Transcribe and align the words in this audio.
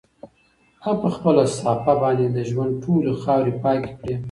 هغه 0.83 0.95
په 1.01 1.09
خپله 1.15 1.43
صافه 1.59 1.93
باندې 2.01 2.25
د 2.29 2.37
ژوند 2.49 2.73
ټولې 2.83 3.11
خاورې 3.23 3.53
پاکې 3.63 3.91
کړې. 3.99 4.15